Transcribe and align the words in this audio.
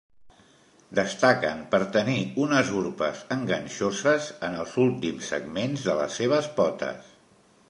Destaquen 0.99 1.61
per 1.73 1.81
tenir 1.97 2.17
unes 2.45 2.73
urpes 2.81 3.21
enganxoses 3.37 4.33
en 4.49 4.59
els 4.65 4.77
últims 4.89 5.33
segments 5.35 5.89
de 5.91 6.01
les 6.03 6.23
seves 6.23 6.53
potes. 6.61 7.19